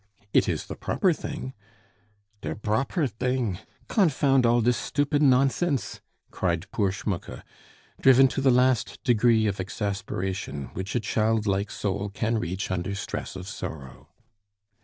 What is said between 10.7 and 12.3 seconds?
which a childlike soul